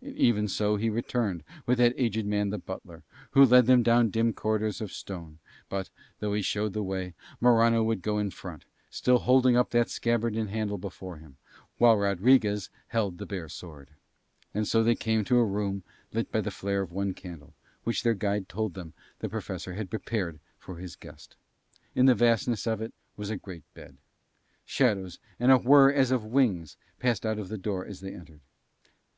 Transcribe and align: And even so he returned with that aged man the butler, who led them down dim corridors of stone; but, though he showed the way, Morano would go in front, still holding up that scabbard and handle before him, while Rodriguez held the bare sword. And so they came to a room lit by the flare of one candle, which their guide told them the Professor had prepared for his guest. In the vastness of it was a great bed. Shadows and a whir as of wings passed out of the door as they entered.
And 0.00 0.16
even 0.16 0.48
so 0.48 0.76
he 0.76 0.88
returned 0.88 1.44
with 1.66 1.76
that 1.76 1.92
aged 1.98 2.24
man 2.24 2.48
the 2.48 2.56
butler, 2.56 3.02
who 3.32 3.44
led 3.44 3.66
them 3.66 3.82
down 3.82 4.08
dim 4.08 4.32
corridors 4.32 4.80
of 4.80 4.90
stone; 4.90 5.38
but, 5.68 5.90
though 6.18 6.32
he 6.32 6.40
showed 6.40 6.72
the 6.72 6.82
way, 6.82 7.12
Morano 7.38 7.82
would 7.84 8.00
go 8.00 8.16
in 8.16 8.30
front, 8.30 8.64
still 8.88 9.18
holding 9.18 9.54
up 9.54 9.68
that 9.68 9.90
scabbard 9.90 10.34
and 10.34 10.48
handle 10.48 10.78
before 10.78 11.18
him, 11.18 11.36
while 11.76 11.98
Rodriguez 11.98 12.70
held 12.86 13.18
the 13.18 13.26
bare 13.26 13.50
sword. 13.50 13.90
And 14.54 14.66
so 14.66 14.82
they 14.82 14.94
came 14.94 15.26
to 15.26 15.36
a 15.36 15.44
room 15.44 15.82
lit 16.10 16.32
by 16.32 16.40
the 16.40 16.50
flare 16.50 16.80
of 16.80 16.90
one 16.90 17.12
candle, 17.12 17.52
which 17.84 18.04
their 18.04 18.14
guide 18.14 18.48
told 18.48 18.72
them 18.72 18.94
the 19.18 19.28
Professor 19.28 19.74
had 19.74 19.90
prepared 19.90 20.40
for 20.58 20.76
his 20.78 20.96
guest. 20.96 21.36
In 21.94 22.06
the 22.06 22.14
vastness 22.14 22.66
of 22.66 22.80
it 22.80 22.94
was 23.14 23.28
a 23.28 23.36
great 23.36 23.64
bed. 23.74 23.98
Shadows 24.64 25.18
and 25.38 25.52
a 25.52 25.58
whir 25.58 25.92
as 25.92 26.10
of 26.10 26.24
wings 26.24 26.78
passed 26.98 27.26
out 27.26 27.38
of 27.38 27.50
the 27.50 27.58
door 27.58 27.84
as 27.84 28.00
they 28.00 28.14
entered. 28.14 28.40